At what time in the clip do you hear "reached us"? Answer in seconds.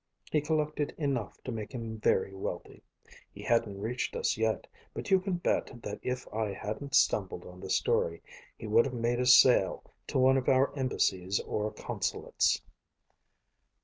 3.79-4.35